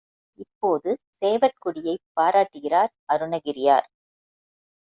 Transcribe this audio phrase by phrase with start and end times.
[0.39, 3.87] இப்போது சேவற்கொடியைப் பாராட்டுகிறார் அருணகிரியார்.